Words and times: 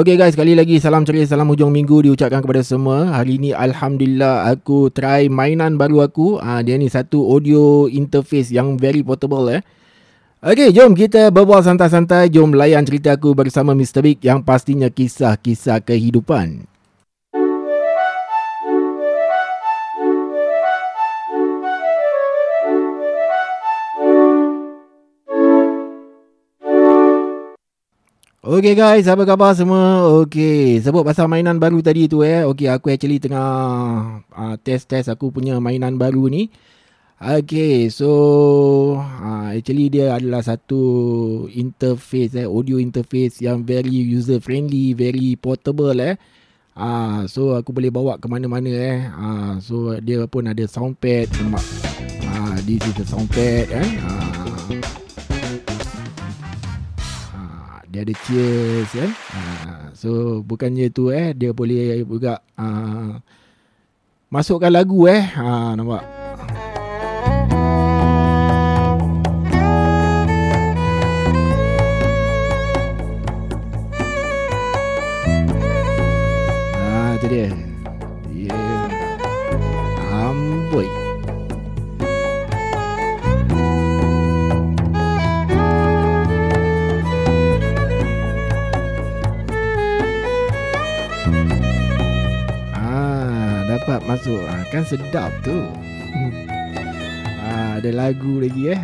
Okey 0.00 0.16
guys, 0.16 0.32
sekali 0.32 0.56
lagi 0.56 0.80
salam 0.80 1.04
ceria, 1.04 1.28
salam 1.28 1.44
hujung 1.52 1.68
minggu 1.68 2.08
diucapkan 2.08 2.40
kepada 2.40 2.64
semua. 2.64 3.12
Hari 3.20 3.36
ni 3.36 3.50
Alhamdulillah 3.52 4.48
aku 4.48 4.88
try 4.88 5.28
mainan 5.28 5.76
baru 5.76 6.08
aku. 6.08 6.40
Ah 6.40 6.64
dia 6.64 6.80
ni 6.80 6.88
satu 6.88 7.20
audio 7.28 7.84
interface 7.84 8.48
yang 8.48 8.80
very 8.80 9.04
portable 9.04 9.44
eh. 9.52 9.60
Okey, 10.40 10.72
jom 10.72 10.96
kita 10.96 11.28
berbual 11.28 11.60
santai-santai. 11.60 12.32
Jom 12.32 12.56
layan 12.56 12.80
cerita 12.88 13.12
aku 13.12 13.36
bersama 13.36 13.76
Mr. 13.76 14.00
Big 14.00 14.24
yang 14.24 14.40
pastinya 14.40 14.88
kisah-kisah 14.88 15.84
kehidupan. 15.84 16.64
Okay 28.40 28.72
guys, 28.72 29.04
apa 29.04 29.28
khabar 29.28 29.52
semua? 29.52 30.08
Okay, 30.24 30.80
sebut 30.80 31.04
pasal 31.04 31.28
mainan 31.28 31.60
baru 31.60 31.84
tadi 31.84 32.08
tu 32.08 32.24
eh. 32.24 32.40
Okay, 32.48 32.72
aku 32.72 32.88
actually 32.88 33.20
tengah 33.20 33.44
uh, 34.32 34.56
test-test 34.64 35.12
aku 35.12 35.28
punya 35.28 35.60
mainan 35.60 36.00
baru 36.00 36.24
ni. 36.32 36.48
Okay, 37.20 37.92
so 37.92 38.96
uh, 38.96 39.52
actually 39.52 39.92
dia 39.92 40.16
adalah 40.16 40.40
satu 40.40 40.80
interface 41.52 42.32
eh, 42.32 42.48
audio 42.48 42.80
interface 42.80 43.44
yang 43.44 43.60
very 43.60 43.92
user 43.92 44.40
friendly, 44.40 44.96
very 44.96 45.36
portable 45.36 46.00
eh. 46.00 46.16
Ah, 46.72 46.80
uh, 46.80 47.18
so 47.28 47.52
aku 47.52 47.76
boleh 47.76 47.92
bawa 47.92 48.16
ke 48.16 48.24
mana-mana 48.24 48.72
eh. 48.72 49.04
Ah, 49.20 49.28
uh, 49.28 49.52
so 49.60 49.92
dia 50.00 50.24
pun 50.24 50.48
ada 50.48 50.64
soundpad. 50.64 51.28
Ah, 52.24 52.56
uh, 52.56 52.56
this 52.64 52.80
is 52.88 52.94
the 52.96 53.04
soundpad 53.04 53.68
eh. 53.68 53.88
Uh, 54.00 54.49
dia 57.90 58.06
ada 58.06 58.14
cheers 58.22 58.88
kan? 58.94 59.10
Uh, 59.34 59.84
so 59.98 60.10
bukannya 60.46 60.86
tu 60.94 61.10
eh 61.10 61.34
dia 61.34 61.50
boleh 61.50 62.06
juga 62.06 62.38
uh, 62.54 63.18
masukkan 64.30 64.70
lagu 64.70 65.10
eh? 65.10 65.26
Uh, 65.34 65.74
nampak 65.74 66.19
sedap 95.10 95.34
tu. 95.42 95.58
ah, 97.42 97.82
ada 97.82 97.90
lagu 97.90 98.38
lagi 98.38 98.70
eh. 98.70 98.78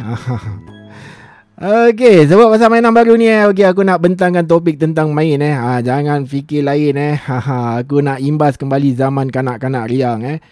Okey, 1.87 2.27
sebab 2.27 2.51
pasal 2.51 2.67
mainan 2.67 2.91
baru 2.91 3.15
ni 3.15 3.31
eh. 3.31 3.47
Okey, 3.47 3.63
aku 3.63 3.87
nak 3.87 4.03
bentangkan 4.03 4.43
topik 4.43 4.75
tentang 4.75 5.15
main 5.15 5.39
eh. 5.39 5.55
Ha, 5.55 5.79
jangan 5.87 6.27
fikir 6.27 6.67
lain 6.67 6.99
eh. 6.99 7.15
Aku 7.79 8.03
nak 8.03 8.19
imbas 8.19 8.59
kembali 8.59 8.99
zaman 8.99 9.31
kanak-kanak 9.31 9.87
riang 9.87 10.27
eh. 10.27 10.43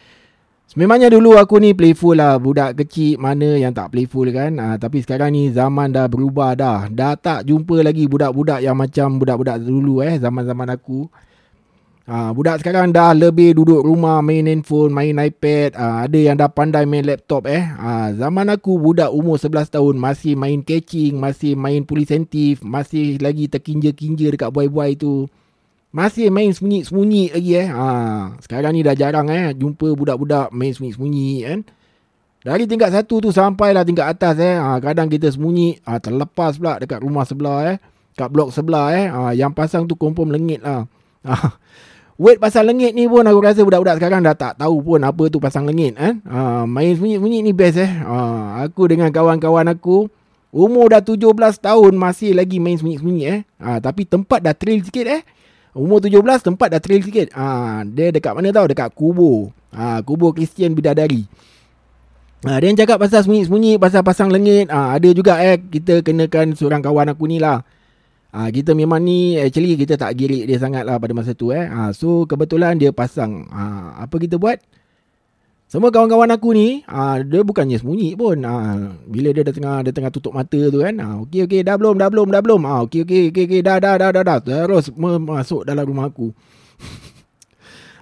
Sememangnya 0.70 1.10
dulu 1.10 1.34
aku 1.34 1.58
ni 1.58 1.74
playful 1.74 2.22
lah. 2.22 2.38
Budak 2.38 2.78
kecil 2.78 3.18
mana 3.18 3.58
yang 3.58 3.74
tak 3.74 3.90
playful 3.90 4.30
kan. 4.30 4.54
Ha, 4.54 4.78
tapi 4.78 5.02
sekarang 5.02 5.34
ni 5.34 5.50
zaman 5.50 5.90
dah 5.90 6.06
berubah 6.06 6.54
dah. 6.54 6.86
Dah 6.86 7.18
tak 7.18 7.50
jumpa 7.50 7.82
lagi 7.82 8.06
budak-budak 8.06 8.62
yang 8.62 8.78
macam 8.78 9.18
budak-budak 9.18 9.58
dulu 9.58 10.06
eh. 10.06 10.22
Zaman-zaman 10.22 10.70
aku. 10.70 11.10
Ha, 12.04 12.36
budak 12.36 12.60
sekarang 12.60 12.92
dah 12.92 13.16
lebih 13.16 13.56
duduk 13.56 13.80
rumah 13.80 14.20
main 14.20 14.44
handphone, 14.44 14.92
main 14.92 15.16
iPad. 15.16 15.72
Ha, 15.72 16.04
ada 16.04 16.18
yang 16.20 16.36
dah 16.36 16.52
pandai 16.52 16.84
main 16.84 17.00
laptop 17.00 17.48
eh. 17.48 17.64
Ha, 17.64 18.12
zaman 18.12 18.52
aku 18.52 18.76
budak 18.76 19.08
umur 19.08 19.40
11 19.40 19.72
tahun 19.72 19.96
masih 19.96 20.36
main 20.36 20.60
catching, 20.60 21.16
masih 21.16 21.56
main 21.56 21.80
polis 21.88 22.12
sentif, 22.12 22.60
masih 22.60 23.16
lagi 23.24 23.48
terkinja-kinja 23.48 24.28
dekat 24.36 24.52
buai-buai 24.52 25.00
tu. 25.00 25.32
Masih 25.96 26.28
main 26.28 26.52
sembunyi-sembunyi 26.52 27.32
lagi 27.32 27.52
eh. 27.56 27.68
Ha, 27.72 27.88
sekarang 28.44 28.76
ni 28.76 28.84
dah 28.84 28.92
jarang 28.92 29.32
eh 29.32 29.56
jumpa 29.56 29.96
budak-budak 29.96 30.52
main 30.52 30.76
sembunyi-sembunyi 30.76 31.30
kan. 31.48 31.60
Dari 32.44 32.68
tingkat 32.68 32.92
satu 32.92 33.24
tu 33.24 33.32
sampai 33.32 33.72
lah 33.72 33.80
tingkat 33.80 34.04
atas 34.04 34.36
eh. 34.44 34.60
Ha, 34.60 34.76
kadang 34.76 35.08
kita 35.08 35.32
sembunyi 35.32 35.80
ha, 35.88 35.96
terlepas 35.96 36.60
pula 36.60 36.76
dekat 36.76 37.00
rumah 37.00 37.24
sebelah 37.24 37.72
eh. 37.72 37.76
Kat 38.12 38.28
blok 38.28 38.52
sebelah 38.52 38.92
eh. 38.92 39.08
Ha, 39.08 39.32
yang 39.32 39.56
pasang 39.56 39.88
tu 39.88 39.96
confirm 39.96 40.28
lengit 40.36 40.60
lah. 40.60 40.84
Ha, 41.24 41.56
Wait 42.14 42.38
pasang 42.38 42.62
lengit 42.62 42.94
ni 42.94 43.10
pun 43.10 43.26
aku 43.26 43.42
rasa 43.42 43.66
budak-budak 43.66 43.98
sekarang 43.98 44.22
dah 44.22 44.38
tak 44.38 44.54
tahu 44.54 44.78
pun 44.86 45.02
apa 45.02 45.26
tu 45.26 45.42
pasang 45.42 45.66
lengit 45.66 45.98
kan. 45.98 46.22
Ha, 46.22 46.62
main 46.62 46.94
sembunyi-sembunyi 46.94 47.38
ni 47.42 47.50
best 47.50 47.82
eh. 47.82 47.90
Ha, 47.90 48.62
aku 48.62 48.86
dengan 48.86 49.10
kawan-kawan 49.10 49.66
aku 49.74 50.06
umur 50.54 50.94
dah 50.94 51.02
17 51.02 51.34
tahun 51.58 51.92
masih 51.98 52.38
lagi 52.38 52.62
main 52.62 52.78
sembunyi-sembunyi 52.78 53.24
eh. 53.26 53.40
Ha, 53.58 53.82
tapi 53.82 54.06
tempat 54.06 54.46
dah 54.46 54.54
trail 54.54 54.86
sikit 54.86 55.10
eh. 55.10 55.26
Umur 55.74 55.98
17 55.98 56.22
tempat 56.22 56.78
dah 56.78 56.78
trail 56.78 57.02
sikit. 57.02 57.34
Ha, 57.34 57.82
dia 57.82 58.14
dekat 58.14 58.30
mana 58.30 58.54
tau? 58.54 58.70
Dekat 58.70 58.94
kubur. 58.94 59.50
Ha, 59.74 59.98
kubur 60.06 60.30
Kristian 60.38 60.70
Bidadari. 60.70 61.26
Ha, 62.46 62.62
dia 62.62 62.70
cakap 62.78 63.02
pasal 63.02 63.26
sembunyi-sembunyi, 63.26 63.74
pasal 63.82 64.06
pasang 64.06 64.30
lengit. 64.30 64.70
Ha, 64.70 65.02
ada 65.02 65.08
juga 65.10 65.42
eh, 65.42 65.58
kita 65.58 66.06
kenakan 66.06 66.54
seorang 66.54 66.78
kawan 66.78 67.10
aku 67.10 67.26
ni 67.26 67.42
lah. 67.42 67.66
Ha, 68.34 68.50
kita 68.50 68.74
memang 68.74 68.98
ni 68.98 69.38
actually 69.38 69.78
kita 69.78 69.94
tak 69.94 70.18
girik 70.18 70.50
dia 70.50 70.58
sangat 70.58 70.82
lah 70.82 70.98
pada 70.98 71.14
masa 71.14 71.38
tu 71.38 71.54
eh. 71.54 71.70
Ha, 71.70 71.94
so 71.94 72.26
kebetulan 72.26 72.74
dia 72.74 72.90
pasang. 72.90 73.46
Ha, 73.46 73.94
apa 74.02 74.18
kita 74.18 74.42
buat? 74.42 74.58
Semua 75.70 75.94
kawan-kawan 75.94 76.34
aku 76.34 76.50
ni, 76.50 76.82
ha, 76.90 77.22
dia 77.22 77.46
bukannya 77.46 77.78
sembunyi 77.78 78.18
pun. 78.18 78.42
Ha, 78.42 78.54
bila 79.06 79.30
dia 79.30 79.46
dah 79.46 79.54
tengah 79.54 79.86
dia 79.86 79.94
tengah 79.94 80.10
tutup 80.10 80.34
mata 80.34 80.58
tu 80.58 80.82
kan. 80.82 80.98
Ha, 80.98 81.22
okey 81.22 81.46
okey 81.46 81.62
dah 81.62 81.78
belum 81.78 81.94
dah 81.94 82.10
belum 82.10 82.34
dah 82.34 82.42
belum. 82.42 82.62
Ha, 82.66 82.74
okey 82.90 83.06
okey 83.06 83.22
okey 83.30 83.44
okey 83.46 83.60
dah 83.62 83.78
dah 83.78 83.94
dah 84.02 84.10
dah 84.10 84.24
dah. 84.26 84.38
Terus 84.42 84.90
masuk 84.98 85.62
dalam 85.62 85.86
rumah 85.86 86.10
aku. 86.10 86.34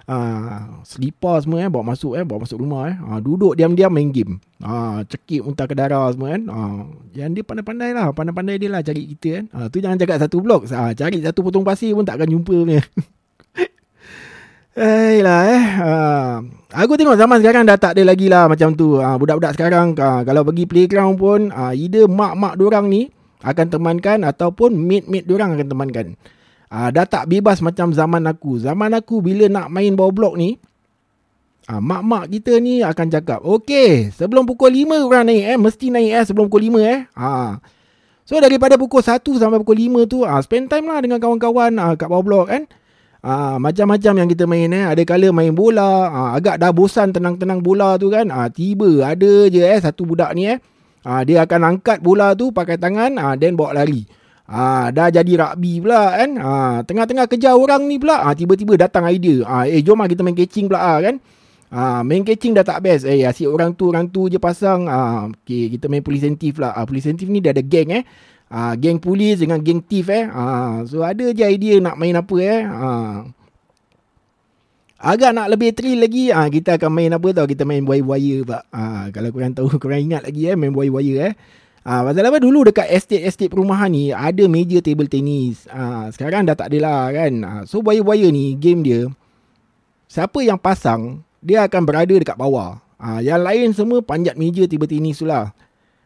Ah, 0.03 0.83
selipar 0.83 1.39
semua 1.39 1.63
eh 1.63 1.71
bawa 1.71 1.95
masuk 1.95 2.19
eh 2.19 2.27
bawa 2.27 2.43
masuk 2.43 2.59
rumah 2.59 2.91
eh. 2.91 2.95
Ah, 3.07 3.23
duduk 3.23 3.55
diam-diam 3.55 3.87
main 3.87 4.11
game. 4.11 4.43
Ah, 4.59 4.99
cekik 5.07 5.47
muntah 5.47 5.63
ke 5.63 5.71
darah 5.71 6.11
semua 6.11 6.35
kan. 6.35 6.43
Ah, 6.51 6.83
yang 7.15 7.31
dia 7.31 7.43
pandai-pandai 7.47 7.95
lah, 7.95 8.11
pandai-pandai 8.11 8.59
dia 8.59 8.67
lah 8.67 8.83
cari 8.83 9.07
kita 9.15 9.29
kan. 9.39 9.45
Ah, 9.55 9.67
tu 9.71 9.79
jangan 9.79 9.95
cakap 9.95 10.17
satu 10.19 10.43
blok. 10.43 10.67
Ah, 10.75 10.91
cari 10.91 11.23
satu 11.23 11.39
potong 11.39 11.63
pasir 11.63 11.95
pun 11.95 12.03
takkan 12.03 12.27
jumpa 12.27 12.51
punya. 12.51 12.83
Eh 14.73 15.21
lah 15.21 15.41
eh. 15.53 15.63
Ah, 15.85 16.41
aku 16.73 16.97
tengok 16.97 17.13
zaman 17.13 17.37
sekarang 17.45 17.61
dah 17.69 17.77
tak 17.77 17.93
ada 17.93 18.09
lagi 18.09 18.25
lah 18.25 18.49
macam 18.49 18.73
tu. 18.73 18.97
Ah, 18.97 19.21
budak-budak 19.21 19.53
sekarang 19.53 19.93
ah, 20.01 20.25
kalau 20.25 20.41
pergi 20.49 20.65
playground 20.65 21.13
pun 21.21 21.53
ah, 21.53 21.77
either 21.77 22.09
mak-mak 22.09 22.57
dorang 22.57 22.89
ni 22.89 23.13
akan 23.45 23.69
temankan 23.69 24.25
ataupun 24.25 24.73
mate-mate 24.73 25.29
dorang 25.29 25.53
akan 25.53 25.67
temankan. 25.69 26.07
Ah, 26.73 26.89
dah 26.89 27.05
tak 27.05 27.29
bebas 27.29 27.61
macam 27.61 27.93
zaman 27.93 28.25
aku. 28.25 28.57
Zaman 28.57 28.97
aku 28.97 29.21
bila 29.21 29.45
nak 29.45 29.69
main 29.69 29.93
bawah 29.93 30.09
blok 30.09 30.33
ni, 30.41 30.57
ah, 31.69 31.77
mak-mak 31.77 32.33
kita 32.33 32.57
ni 32.57 32.81
akan 32.81 33.13
cakap, 33.13 33.45
okay, 33.45 34.09
sebelum 34.09 34.49
pukul 34.49 34.73
5 34.73 35.05
orang 35.05 35.29
naik 35.29 35.53
eh, 35.53 35.57
mesti 35.61 35.93
naik 35.93 36.11
eh 36.17 36.23
sebelum 36.25 36.49
pukul 36.49 36.73
5 36.73 36.81
eh. 36.81 37.05
Ah. 37.13 37.61
So 38.25 38.41
daripada 38.41 38.73
pukul 38.73 39.05
1 39.05 39.21
sampai 39.21 39.61
pukul 39.61 39.77
5 39.85 40.09
tu, 40.09 40.25
ah, 40.25 40.41
spend 40.41 40.65
time 40.65 40.89
lah 40.89 40.97
dengan 41.05 41.21
kawan-kawan 41.21 41.77
ah, 41.77 41.93
kat 41.93 42.09
bawah 42.09 42.25
blok 42.25 42.45
kan. 42.49 42.65
Ah, 43.21 43.61
macam-macam 43.61 44.25
yang 44.25 44.29
kita 44.33 44.49
main 44.49 44.73
eh. 44.73 44.83
Ada 44.89 45.05
kala 45.05 45.29
main 45.29 45.53
bola, 45.53 46.09
ah, 46.09 46.29
agak 46.33 46.57
dah 46.57 46.73
bosan 46.73 47.13
tenang-tenang 47.13 47.61
bola 47.61 48.01
tu 48.01 48.09
kan. 48.09 48.33
Ah, 48.33 48.49
tiba 48.49 49.05
ada 49.05 49.45
je 49.45 49.61
eh 49.61 49.77
satu 49.77 50.09
budak 50.09 50.33
ni 50.33 50.49
eh. 50.49 50.57
Ah, 51.05 51.21
dia 51.21 51.45
akan 51.45 51.77
angkat 51.77 52.01
bola 52.01 52.33
tu 52.33 52.49
pakai 52.49 52.81
tangan, 52.81 53.13
ah, 53.21 53.37
then 53.37 53.53
bawa 53.53 53.77
lari. 53.77 54.09
Ah, 54.43 54.91
dah 54.91 55.07
jadi 55.07 55.39
rugby 55.39 55.79
pula 55.79 56.19
kan. 56.19 56.31
Ah, 56.39 56.77
tengah-tengah 56.83 57.25
kejar 57.31 57.55
orang 57.55 57.87
ni 57.87 57.95
pula, 57.95 58.27
ah, 58.27 58.35
tiba-tiba 58.35 58.75
datang 58.75 59.07
idea. 59.07 59.47
Ah, 59.47 59.63
eh 59.63 59.79
jom 59.79 59.99
lah 59.99 60.07
kita 60.11 60.19
main 60.19 60.35
catching 60.35 60.67
pula 60.67 60.99
kan. 60.99 61.15
Ah, 61.73 62.05
main 62.05 62.21
catching 62.21 62.53
dah 62.53 62.61
tak 62.61 62.83
best. 62.83 63.07
Eh 63.07 63.23
asyik 63.23 63.49
orang 63.49 63.73
tu 63.73 63.89
orang 63.89 64.05
tu 64.11 64.27
je 64.27 64.37
pasang. 64.37 64.85
Ah, 64.91 65.31
okay, 65.31 65.71
kita 65.71 65.87
main 65.87 66.03
police 66.03 66.27
sentif 66.27 66.59
lah. 66.59 66.75
Ah, 66.75 66.83
police 66.83 67.07
sentif 67.07 67.25
ni 67.31 67.39
dia 67.39 67.55
ada 67.55 67.63
geng 67.63 67.89
eh. 67.89 68.03
Ah, 68.53 68.77
geng 68.77 69.01
polis 69.01 69.41
dengan 69.41 69.57
geng 69.63 69.81
thief 69.81 70.11
eh. 70.11 70.29
Ah, 70.29 70.85
so 70.85 71.01
ada 71.01 71.25
je 71.33 71.41
idea 71.41 71.81
nak 71.81 71.97
main 71.97 72.13
apa 72.13 72.35
eh. 72.37 72.61
Ah. 72.67 73.25
Agak 75.03 75.35
nak 75.35 75.51
lebih 75.51 75.75
thrill 75.75 75.99
lagi 75.99 76.31
ah 76.31 76.47
kita 76.47 76.79
akan 76.79 76.91
main 76.95 77.11
apa 77.11 77.27
tau 77.35 77.43
kita 77.43 77.67
main 77.67 77.83
wire-wire 77.83 78.47
pak. 78.47 78.63
Ah 78.71 79.11
kalau 79.11 79.35
korang 79.35 79.51
tahu 79.51 79.67
korang 79.75 79.99
ingat 79.99 80.23
lagi 80.23 80.47
eh 80.47 80.55
main 80.55 80.71
wire-wire 80.71 81.17
eh. 81.27 81.33
Ah 81.83 81.99
pasal 81.99 82.23
apa 82.23 82.39
dulu 82.39 82.63
dekat 82.63 82.87
estate-estate 82.87 83.51
perumahan 83.51 83.91
ni 83.91 84.15
ada 84.15 84.47
meja 84.47 84.79
table 84.79 85.11
tennis. 85.11 85.67
Ah 85.67 86.07
sekarang 86.15 86.47
dah 86.47 86.55
tak 86.55 86.71
ada 86.71 86.79
lah 86.79 87.01
kan. 87.11 87.33
Ah, 87.43 87.61
so 87.67 87.83
wire-wire 87.83 88.31
ni 88.31 88.55
game 88.55 88.87
dia 88.87 89.11
siapa 90.07 90.39
yang 90.39 90.55
pasang 90.55 91.19
dia 91.43 91.67
akan 91.67 91.83
berada 91.83 92.15
dekat 92.15 92.39
bawah. 92.39 92.79
Ah 92.95 93.19
yang 93.19 93.43
lain 93.43 93.75
semua 93.75 93.99
panjat 93.99 94.39
meja 94.39 94.63
table 94.63 94.87
tennis 94.87 95.19
tu 95.19 95.27
lah. 95.27 95.51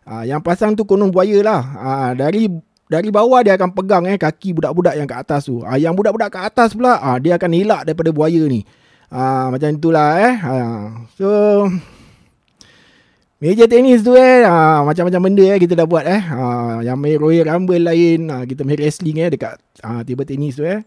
Ah 0.02 0.26
yang 0.26 0.42
pasang 0.42 0.74
tu 0.74 0.82
konon 0.82 1.14
buaya 1.14 1.46
lah. 1.46 1.62
Ah 1.78 2.12
dari 2.18 2.50
dari 2.90 3.14
bawah 3.14 3.46
dia 3.46 3.54
akan 3.54 3.70
pegang 3.78 4.10
eh 4.10 4.18
kaki 4.18 4.58
budak-budak 4.58 4.98
yang 4.98 5.06
kat 5.06 5.30
atas 5.30 5.46
tu. 5.46 5.62
Ah 5.62 5.78
yang 5.78 5.94
budak-budak 5.94 6.34
kat 6.34 6.42
atas 6.42 6.74
pula 6.74 6.98
ah 6.98 7.22
dia 7.22 7.38
akan 7.38 7.54
elak 7.54 7.86
daripada 7.86 8.10
buaya 8.10 8.42
ni. 8.50 8.66
Ah 9.14 9.54
macam 9.54 9.78
itulah 9.78 10.10
eh. 10.26 10.36
Ah, 10.42 11.06
so 11.14 11.30
Meja 13.38 13.70
tenis 13.70 14.02
tu 14.02 14.18
eh 14.18 14.42
ha, 14.50 14.82
Macam-macam 14.82 15.22
benda 15.30 15.46
eh 15.46 15.62
kita 15.62 15.78
dah 15.78 15.86
buat 15.86 16.02
eh 16.10 16.22
ha, 16.26 16.82
Yang 16.82 16.98
main 16.98 17.18
Royal 17.22 17.46
Rumble 17.46 17.86
lain 17.86 18.20
ha, 18.34 18.42
Kita 18.50 18.66
main 18.66 18.82
wrestling 18.82 19.22
eh 19.22 19.30
dekat 19.30 19.62
ha, 19.86 20.02
table 20.02 20.26
tenis 20.26 20.58
tu 20.58 20.66
eh 20.66 20.82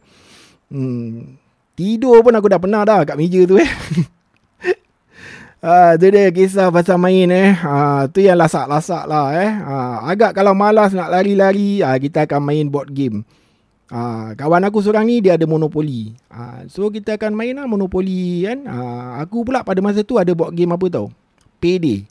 hmm. 0.74 1.38
Tidur 1.78 2.18
pun 2.26 2.34
aku 2.34 2.50
dah 2.50 2.58
pernah 2.58 2.82
dah 2.82 3.06
kat 3.06 3.14
meja 3.14 3.46
tu 3.46 3.54
eh 3.54 3.70
ha, 5.62 5.94
Tu 6.00 6.10
dia 6.10 6.26
kisah 6.34 6.74
pasal 6.74 6.98
main 6.98 7.30
eh 7.30 7.54
ha, 7.54 8.10
Tu 8.10 8.26
yang 8.26 8.34
lasak-lasak 8.34 9.06
lah 9.06 9.30
eh 9.30 9.50
ha, 9.54 10.02
Agak 10.10 10.34
kalau 10.34 10.50
malas 10.50 10.90
nak 10.90 11.06
lari-lari 11.06 11.86
ha, 11.86 11.94
Kita 12.02 12.26
akan 12.26 12.42
main 12.42 12.66
board 12.66 12.90
game 12.90 13.22
Ha, 13.90 14.38
kawan 14.38 14.62
aku 14.70 14.78
seorang 14.86 15.02
ni 15.02 15.18
dia 15.18 15.34
ada 15.34 15.42
monopoli. 15.50 16.14
Ha, 16.30 16.62
so 16.70 16.86
kita 16.94 17.18
akan 17.18 17.34
main 17.34 17.58
lah 17.58 17.66
monopoli 17.66 18.46
kan. 18.46 18.62
Ha, 18.62 18.78
aku 19.26 19.42
pula 19.42 19.66
pada 19.66 19.82
masa 19.82 20.06
tu 20.06 20.14
ada 20.14 20.30
board 20.30 20.54
game 20.54 20.70
apa 20.70 20.86
tau. 20.86 21.10
Payday. 21.58 22.06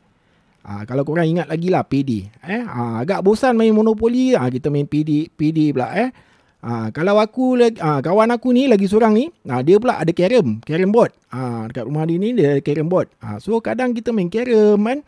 Ha, 0.70 0.86
kalau 0.86 1.02
korang 1.02 1.26
ingat 1.26 1.50
lagi 1.50 1.74
lah 1.74 1.82
PD. 1.82 2.30
Eh? 2.46 2.62
Ha, 2.62 3.02
agak 3.02 3.26
bosan 3.26 3.58
main 3.58 3.74
monopoli. 3.74 4.38
Ha, 4.38 4.54
kita 4.54 4.70
main 4.70 4.86
PD, 4.86 5.26
PD 5.34 5.74
pula. 5.74 5.90
Eh? 5.98 6.14
Ha, 6.62 6.94
kalau 6.94 7.18
aku, 7.18 7.58
ha, 7.82 8.06
kawan 8.06 8.30
aku 8.30 8.54
ni 8.54 8.70
lagi 8.70 8.86
seorang 8.86 9.18
ni. 9.18 9.34
Ha, 9.50 9.66
dia 9.66 9.82
pula 9.82 9.98
ada 9.98 10.14
carrom. 10.14 10.62
Carrom 10.62 10.94
board. 10.94 11.10
Ha, 11.34 11.66
dekat 11.74 11.90
rumah 11.90 12.06
dia 12.06 12.22
ni 12.22 12.38
dia 12.38 12.54
ada 12.54 12.62
carrom 12.62 12.86
board. 12.86 13.10
Ha, 13.18 13.42
so 13.42 13.58
kadang 13.58 13.98
kita 13.98 14.14
main 14.14 14.30
carrom 14.30 14.78
kan. 14.86 15.02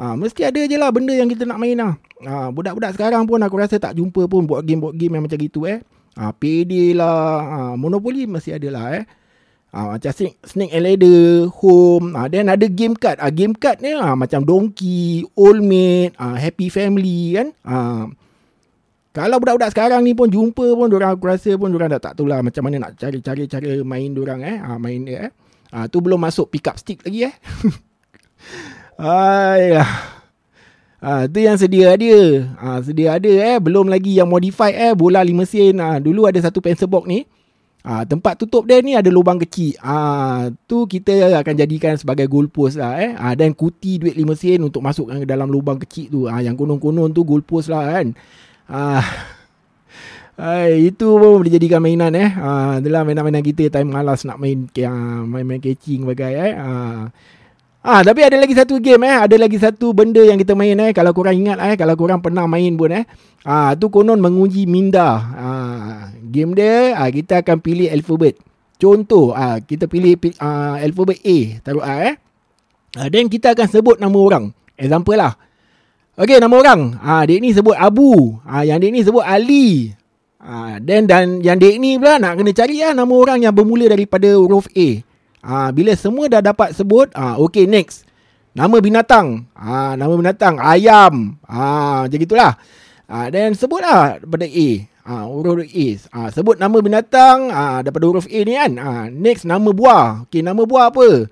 Ha, 0.00 0.16
mesti 0.16 0.48
ada 0.48 0.64
je 0.64 0.76
lah 0.80 0.88
benda 0.88 1.12
yang 1.12 1.28
kita 1.28 1.44
nak 1.44 1.60
main 1.60 1.76
lah. 1.76 2.00
Ha, 2.24 2.48
budak-budak 2.48 2.96
sekarang 2.96 3.28
pun 3.28 3.44
aku 3.44 3.60
rasa 3.60 3.76
tak 3.76 3.92
jumpa 3.92 4.24
pun 4.32 4.48
board 4.48 4.64
game-board 4.64 4.96
game 4.96 5.20
yang 5.20 5.28
macam 5.28 5.36
gitu 5.36 5.68
eh. 5.68 5.84
Ha, 6.16 6.32
PD 6.32 6.96
lah. 6.96 7.20
Ha, 7.44 7.56
monopoli 7.76 8.24
mesti 8.24 8.56
ada 8.56 8.68
lah 8.72 8.96
eh. 8.96 9.04
Ha, 9.72 9.96
macam 9.96 10.12
snake, 10.12 10.36
snake 10.44 10.72
and 10.76 10.84
ladder, 10.84 11.48
home. 11.48 12.12
Ha, 12.12 12.28
then 12.28 12.52
ada 12.52 12.68
game 12.68 12.92
card. 12.92 13.16
Ha, 13.16 13.32
game 13.32 13.56
card 13.56 13.80
ni 13.80 13.96
ha, 13.96 14.12
macam 14.12 14.44
donkey, 14.44 15.24
old 15.32 15.64
mate, 15.64 16.12
ha, 16.20 16.36
happy 16.36 16.68
family 16.68 17.40
kan. 17.40 17.56
Ha, 17.64 17.76
kalau 19.12 19.36
budak-budak 19.40 19.72
sekarang 19.76 20.00
ni 20.04 20.16
pun 20.16 20.32
jumpa 20.32 20.72
pun 20.72 20.88
orang 20.88 21.12
aku 21.12 21.28
rasa 21.28 21.52
pun 21.60 21.68
orang 21.76 21.92
dah 21.92 22.00
tak 22.00 22.16
tahu 22.16 22.28
lah 22.28 22.40
macam 22.40 22.64
mana 22.64 22.88
nak 22.88 22.96
cari-cari 22.96 23.44
cara 23.44 23.72
main 23.84 24.12
orang 24.16 24.40
eh. 24.40 24.56
Ha, 24.56 24.80
main 24.80 25.04
dia 25.04 25.28
eh. 25.28 25.30
Ha, 25.72 25.88
tu 25.88 26.00
belum 26.00 26.16
masuk 26.16 26.52
pick 26.52 26.68
up 26.68 26.80
stick 26.80 27.04
lagi 27.04 27.28
eh. 27.28 27.34
Ayah. 29.00 29.88
Ha, 31.00 31.28
tu 31.28 31.44
yang 31.44 31.60
sedia 31.60 31.92
dia. 31.96 32.44
Ha, 32.56 32.80
sedia 32.80 33.20
ada 33.20 33.28
eh. 33.28 33.56
Belum 33.60 33.84
lagi 33.84 34.16
yang 34.16 34.32
modified 34.32 34.76
eh. 34.80 34.92
Bola 34.96 35.20
5 35.20 35.44
sen. 35.44 35.76
Ha, 35.76 36.00
dulu 36.00 36.24
ada 36.24 36.40
satu 36.40 36.64
pencil 36.64 36.88
box 36.88 37.04
ni. 37.04 37.28
Ah, 37.82 38.06
tempat 38.06 38.38
tutup 38.38 38.62
dia 38.62 38.78
ni 38.78 38.94
ada 38.94 39.10
lubang 39.10 39.42
kecil. 39.42 39.74
Ah, 39.82 40.46
tu 40.70 40.86
kita 40.86 41.34
akan 41.42 41.54
jadikan 41.58 41.98
sebagai 41.98 42.30
goalpost 42.30 42.78
lah 42.78 42.94
eh. 43.02 43.10
Ah, 43.18 43.34
dan 43.34 43.58
kuti 43.58 43.98
duit 43.98 44.14
5 44.14 44.38
sen 44.38 44.62
untuk 44.62 44.86
masuk 44.86 45.10
ke 45.10 45.26
dalam 45.26 45.50
lubang 45.50 45.82
kecil 45.82 46.06
tu. 46.06 46.20
Ah, 46.30 46.38
yang 46.38 46.54
konon-konon 46.54 47.10
tu 47.10 47.26
goalpost 47.26 47.74
lah 47.74 47.90
kan. 47.90 48.14
Ah, 48.70 49.02
Ay, 50.38 50.88
itu 50.94 51.06
pun 51.20 51.44
boleh 51.44 51.52
jadikan 51.52 51.82
mainan 51.82 52.14
eh. 52.14 52.30
Ah, 52.38 52.78
adalah 52.78 53.02
mainan-mainan 53.02 53.44
kita 53.44 53.68
time 53.68 53.90
malas 53.90 54.24
nak 54.24 54.40
main 54.40 54.64
uh, 54.64 55.22
main-main 55.28 55.60
catching 55.60 56.06
bagai 56.08 56.32
eh. 56.38 56.52
Ah, 56.56 57.10
Ah, 57.82 57.98
tapi 58.06 58.22
ada 58.22 58.38
lagi 58.38 58.54
satu 58.54 58.78
game 58.78 59.10
eh, 59.10 59.26
ada 59.26 59.34
lagi 59.34 59.58
satu 59.58 59.90
benda 59.90 60.22
yang 60.22 60.38
kita 60.38 60.54
main 60.54 60.78
eh. 60.78 60.94
Kalau 60.94 61.10
korang 61.10 61.34
ingat 61.34 61.58
eh, 61.66 61.74
kalau 61.74 61.98
korang 61.98 62.22
pernah 62.22 62.46
main 62.46 62.78
pun 62.78 62.94
eh. 62.94 63.02
Ah, 63.42 63.74
tu 63.74 63.90
konon 63.90 64.22
menguji 64.22 64.70
minda. 64.70 65.18
Ah, 65.34 66.14
game 66.22 66.54
dia 66.54 66.94
ah, 66.94 67.10
kita 67.10 67.42
akan 67.42 67.58
pilih 67.58 67.90
alfabet. 67.90 68.38
Contoh, 68.78 69.34
ah, 69.34 69.58
kita 69.58 69.90
pilih 69.90 70.14
ah, 70.38 70.78
alfabet 70.78 71.18
A, 71.26 71.58
taruh 71.66 71.82
A 71.82 71.94
eh. 72.06 72.14
Ah, 72.94 73.10
then 73.10 73.26
kita 73.26 73.50
akan 73.50 73.66
sebut 73.66 73.98
nama 73.98 74.14
orang. 74.14 74.54
Example 74.78 75.18
lah. 75.18 75.34
Okey, 76.14 76.38
nama 76.38 76.54
orang. 76.54 77.02
Ah, 77.02 77.26
dek 77.26 77.42
ni 77.42 77.50
sebut 77.50 77.74
Abu. 77.74 78.38
Ah, 78.46 78.62
yang 78.62 78.78
dek 78.78 78.94
ni 78.94 79.02
sebut 79.02 79.26
Ali. 79.26 79.90
Ah, 80.38 80.78
then 80.78 81.10
dan 81.10 81.42
yang 81.42 81.58
dek 81.58 81.82
ni 81.82 81.98
pula 81.98 82.22
nak 82.22 82.38
kena 82.38 82.54
cari 82.54 82.78
lah 82.78 82.94
nama 82.94 83.10
orang 83.10 83.42
yang 83.42 83.50
bermula 83.50 83.90
daripada 83.90 84.38
huruf 84.38 84.70
A. 84.70 85.02
Ha, 85.42 85.74
bila 85.74 85.92
semua 85.98 86.30
dah 86.30 86.38
dapat 86.38 86.70
sebut, 86.70 87.10
ha, 87.18 87.34
okay 87.34 87.66
next. 87.66 88.06
Nama 88.54 88.78
binatang. 88.78 89.48
Ha, 89.58 89.98
nama 89.98 90.14
binatang. 90.14 90.62
Ayam. 90.62 91.34
Ha, 91.50 92.06
macam 92.06 92.20
itulah. 92.20 92.54
Ha, 93.10 93.26
then 93.32 93.58
sebutlah 93.58 94.22
daripada 94.22 94.46
A. 94.46 94.68
Ha, 95.02 95.26
huruf 95.26 95.66
A. 95.66 95.86
Ha, 96.14 96.18
sebut 96.30 96.62
nama 96.62 96.78
binatang 96.78 97.50
ha, 97.50 97.82
daripada 97.82 98.06
huruf 98.06 98.30
A 98.30 98.38
ni 98.46 98.54
kan. 98.54 98.72
Ha, 98.78 98.90
next 99.10 99.42
nama 99.42 99.74
buah. 99.74 100.28
Okay, 100.30 100.46
nama 100.46 100.62
buah 100.62 100.94
apa? 100.94 101.26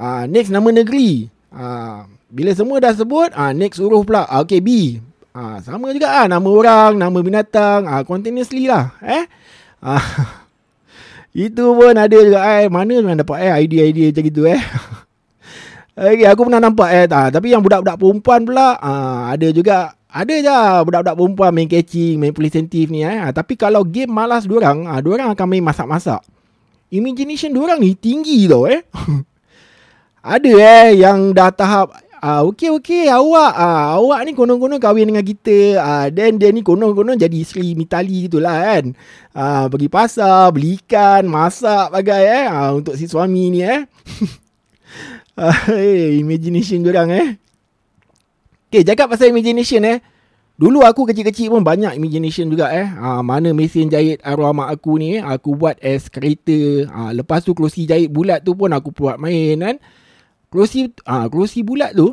Ha, 0.00 0.24
next 0.24 0.48
nama 0.48 0.72
negeri. 0.72 1.28
Ha, 1.52 2.08
bila 2.32 2.56
semua 2.56 2.80
dah 2.80 2.96
sebut, 2.96 3.34
ha, 3.36 3.52
next 3.52 3.76
huruf 3.76 4.08
pula. 4.08 4.24
Ha, 4.24 4.40
okay, 4.40 4.64
B. 4.64 4.96
Ha, 5.36 5.60
sama 5.60 5.92
juga 5.92 6.08
lah. 6.08 6.26
Nama 6.32 6.48
orang, 6.48 6.92
nama 6.96 7.18
binatang. 7.20 7.84
Ha, 7.84 8.08
continuously 8.08 8.70
lah. 8.70 8.94
Eh? 9.04 9.28
Ha, 9.84 9.94
Itu 11.30 11.78
pun 11.78 11.94
ada 11.94 12.16
juga 12.18 12.40
eh. 12.58 12.66
Mana 12.66 12.98
orang 12.98 13.22
dapat 13.22 13.36
eh 13.46 13.52
idea-idea 13.66 14.10
macam 14.10 14.24
itu 14.26 14.42
eh. 14.50 14.62
okay, 15.98 16.26
aku 16.26 16.40
pernah 16.50 16.60
nampak 16.62 16.88
eh. 16.90 17.06
Tak. 17.06 17.38
Tapi 17.38 17.46
yang 17.54 17.62
budak-budak 17.62 17.96
perempuan 17.98 18.40
pula. 18.42 18.74
Uh, 18.82 19.30
ada 19.30 19.48
juga. 19.54 19.94
Ada 20.10 20.34
je 20.42 20.58
budak-budak 20.82 21.14
perempuan 21.14 21.50
main 21.54 21.70
catching, 21.70 22.18
main 22.18 22.34
presentif 22.34 22.90
ni 22.90 23.06
eh. 23.06 23.30
Uh, 23.30 23.30
tapi 23.30 23.54
kalau 23.54 23.86
game 23.86 24.10
malas 24.10 24.42
diorang. 24.42 24.90
Uh, 24.90 24.98
diorang 24.98 25.30
akan 25.30 25.46
main 25.46 25.62
masak-masak. 25.62 26.18
Imagination 26.90 27.54
diorang 27.54 27.78
ni 27.78 27.94
tinggi 27.94 28.50
tau 28.50 28.66
eh. 28.66 28.82
ada 30.34 30.50
eh 30.50 30.98
yang 30.98 31.30
dah 31.30 31.54
tahap 31.54 31.94
Ah 32.20 32.44
uh, 32.44 32.52
okey 32.52 32.68
okey 32.68 33.08
awak 33.08 33.56
ah 33.56 33.96
uh, 33.96 34.04
awak 34.04 34.28
ni 34.28 34.36
konon-konon 34.36 34.76
kahwin 34.76 35.08
dengan 35.08 35.24
kita 35.24 35.80
ah 35.80 36.04
uh, 36.04 36.06
then 36.12 36.36
dia 36.36 36.52
ni 36.52 36.60
konon-konon 36.60 37.16
jadi 37.16 37.40
Sri 37.48 37.72
Mitali 37.72 38.28
gitulah 38.28 38.60
kan. 38.60 38.92
Ah 39.32 39.64
uh, 39.64 39.64
pergi 39.72 39.88
pasar, 39.88 40.52
beli 40.52 40.76
ikan, 40.84 41.24
masak 41.24 41.88
bagai 41.88 42.24
eh 42.28 42.44
uh, 42.44 42.76
untuk 42.76 43.00
si 43.00 43.08
suami 43.08 43.48
ni 43.48 43.64
eh. 43.64 43.88
uh, 45.40 45.58
hey, 45.72 46.20
imagination 46.20 46.84
orang 46.84 47.08
eh. 47.08 47.28
Okay, 48.68 48.84
cakap 48.84 49.08
pasal 49.08 49.32
imagination 49.32 49.80
eh. 49.88 49.98
Dulu 50.60 50.84
aku 50.84 51.08
kecil-kecil 51.08 51.48
pun 51.48 51.64
banyak 51.64 51.96
imagination 51.96 52.52
juga 52.52 52.68
eh. 52.68 52.84
Ha, 52.84 53.24
mana 53.24 53.56
mesin 53.56 53.88
jahit 53.88 54.20
arwah 54.20 54.52
mak 54.52 54.68
aku 54.68 55.00
ni. 55.00 55.16
Aku 55.16 55.56
buat 55.56 55.80
as 55.80 56.12
kereta. 56.12 56.84
Ha, 56.92 57.16
lepas 57.16 57.40
tu 57.40 57.56
kerusi 57.56 57.88
jahit 57.88 58.12
bulat 58.12 58.44
tu 58.44 58.52
pun 58.52 58.68
aku 58.68 58.92
buat 58.92 59.16
main 59.16 59.56
kan. 59.56 59.76
Kerusi 60.50 60.90
ah 61.06 61.30
kerusi 61.30 61.62
bulat 61.62 61.94
tu 61.94 62.10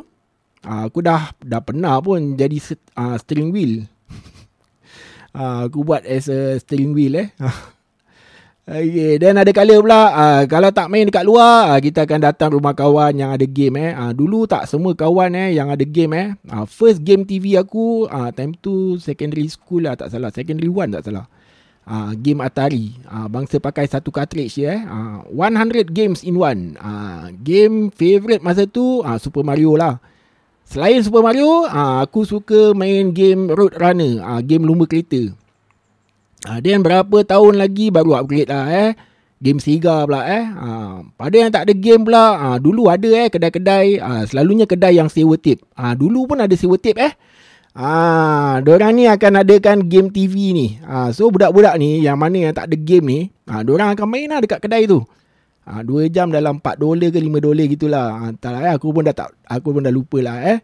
ah, 0.62 0.86
aku 0.86 1.02
dah 1.02 1.34
dah 1.42 1.58
pernah 1.58 1.98
pun 1.98 2.38
jadi 2.38 2.54
ah, 2.94 3.18
steering 3.18 3.50
wheel. 3.50 3.90
ah, 5.38 5.66
aku 5.66 5.82
buat 5.82 6.06
as 6.06 6.30
a 6.30 6.54
steering 6.62 6.94
wheel 6.94 7.18
eh. 7.18 7.28
okay, 8.70 9.18
dan 9.18 9.42
ada 9.42 9.50
kala 9.50 9.74
pula 9.82 10.02
ah, 10.14 10.42
kalau 10.46 10.70
tak 10.70 10.86
main 10.86 11.10
dekat 11.10 11.26
luar 11.26 11.74
ah, 11.74 11.80
kita 11.82 12.06
akan 12.06 12.20
datang 12.30 12.54
rumah 12.54 12.78
kawan 12.78 13.10
yang 13.18 13.34
ada 13.34 13.42
game 13.42 13.74
eh. 13.74 13.90
Ah, 13.90 14.14
dulu 14.14 14.46
tak 14.46 14.70
semua 14.70 14.94
kawan 14.94 15.34
eh 15.34 15.58
yang 15.58 15.74
ada 15.74 15.82
game 15.82 16.14
eh. 16.14 16.28
Ah, 16.46 16.62
first 16.62 17.02
game 17.02 17.26
TV 17.26 17.58
aku 17.58 18.06
ah, 18.06 18.30
time 18.30 18.54
tu 18.54 19.02
secondary 19.02 19.50
school 19.50 19.82
lah 19.82 19.98
tak 19.98 20.14
salah, 20.14 20.30
secondary 20.30 20.70
one 20.70 20.94
tak 20.94 21.02
salah. 21.02 21.26
Uh, 21.88 22.12
game 22.20 22.44
Atari. 22.44 22.92
Uh, 23.08 23.32
Bangsa 23.32 23.56
pakai 23.56 23.88
satu 23.88 24.12
cartridge 24.12 24.60
eh. 24.60 24.76
uh, 24.84 25.24
100 25.32 25.88
games 25.88 26.20
in 26.20 26.36
one. 26.36 26.76
Uh, 26.76 27.32
Game 27.40 27.88
favourite 27.88 28.44
masa 28.44 28.68
tu 28.68 29.00
uh, 29.00 29.16
Super 29.16 29.40
Mario 29.40 29.72
lah. 29.72 29.96
Selain 30.68 31.00
Super 31.00 31.24
Mario 31.24 31.64
uh, 31.64 32.04
Aku 32.04 32.28
suka 32.28 32.76
main 32.76 33.16
game 33.16 33.48
Road 33.48 33.72
Runner 33.80 34.20
uh, 34.20 34.40
Game 34.44 34.68
lumba 34.68 34.84
kereta. 34.84 35.32
Uh, 36.44 36.60
Dan 36.60 36.84
berapa 36.84 37.24
tahun 37.24 37.56
lagi 37.56 37.88
baru 37.88 38.20
upgrade 38.20 38.52
lah 38.52 38.68
eh. 38.68 38.90
Game 39.40 39.56
Sega 39.56 40.04
pula 40.04 40.28
eh. 40.28 40.44
Uh, 40.44 41.08
Pada 41.16 41.36
yang 41.40 41.48
tak 41.48 41.64
ada 41.64 41.72
game 41.72 42.04
pula 42.04 42.36
uh, 42.36 42.58
Dulu 42.60 42.92
ada 42.92 43.08
eh 43.08 43.32
kedai-kedai. 43.32 43.96
Uh, 43.96 44.22
Selalunya 44.28 44.68
kedai 44.68 45.00
yang 45.00 45.08
sewa 45.08 45.40
tip 45.40 45.64
uh, 45.72 45.96
Dulu 45.96 46.28
pun 46.28 46.44
ada 46.44 46.52
sewa 46.52 46.76
tip 46.76 47.00
eh 47.00 47.16
Ah, 47.76 48.64
orang 48.64 48.92
ni 48.96 49.04
akan 49.04 49.44
adakan 49.44 49.84
game 49.86 50.08
TV 50.08 50.56
ni. 50.56 50.80
Ah, 50.88 51.12
so 51.12 51.28
budak-budak 51.28 51.76
ni 51.76 52.00
yang 52.00 52.16
mana 52.16 52.48
yang 52.48 52.54
tak 52.56 52.72
ada 52.72 52.76
game 52.80 53.04
ni, 53.04 53.20
ah, 53.44 53.60
orang 53.60 53.92
akan 53.92 54.06
main 54.08 54.28
lah 54.30 54.40
dekat 54.40 54.64
kedai 54.64 54.88
tu. 54.88 55.04
Ah, 55.68 55.84
2 55.84 56.08
jam 56.08 56.32
dalam 56.32 56.64
4 56.64 56.80
dolar 56.80 57.12
ke 57.12 57.20
5 57.20 57.44
dolar 57.44 57.66
gitulah. 57.68 58.06
Ah, 58.16 58.32
tak 58.32 58.56
lah, 58.56 58.60
eh, 58.66 58.72
aku 58.72 58.88
pun 58.88 59.04
dah 59.04 59.12
tak 59.12 59.36
aku 59.44 59.76
pun 59.76 59.84
dah 59.84 59.92
lupa 59.92 60.18
lah 60.24 60.56
eh. 60.56 60.58